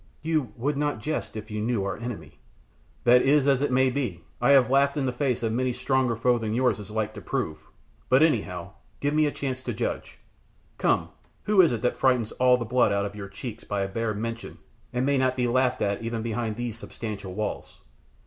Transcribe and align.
"You 0.23 0.51
would 0.57 0.77
not 0.77 0.99
jest 0.99 1.35
if 1.37 1.51
you 1.51 1.61
knew 1.61 1.85
our 1.85 1.95
enemy!" 1.95 2.39
"That 3.03 3.21
is 3.21 3.47
as 3.47 3.61
it 3.61 3.71
may 3.71 3.91
be. 3.91 4.23
I 4.41 4.49
have 4.53 4.67
laughed 4.71 4.97
in 4.97 5.05
the 5.05 5.11
face 5.11 5.43
of 5.43 5.53
many 5.53 5.69
a 5.69 5.73
stronger 5.75 6.15
foe 6.15 6.39
than 6.39 6.55
yours 6.55 6.79
is 6.79 6.89
like 6.89 7.13
to 7.13 7.21
prove; 7.21 7.59
but 8.09 8.23
anyhow, 8.23 8.71
give 8.99 9.13
me 9.13 9.27
a 9.27 9.31
chance 9.31 9.61
to 9.63 9.73
judge. 9.73 10.17
Come, 10.79 11.09
who 11.43 11.61
is 11.61 11.71
it 11.71 11.83
that 11.83 11.97
frightens 11.97 12.31
all 12.31 12.57
the 12.57 12.65
blood 12.65 12.91
out 12.91 13.05
of 13.05 13.15
your 13.15 13.29
cheeks 13.29 13.63
by 13.63 13.81
a 13.81 13.87
bare 13.87 14.15
mention 14.15 14.57
and 14.91 15.05
may 15.05 15.19
not 15.19 15.35
be 15.37 15.47
laughed 15.47 15.83
at 15.83 16.01
even 16.01 16.23
behind 16.23 16.55
these 16.55 16.79
substantial 16.79 17.35
walls?" 17.35 17.79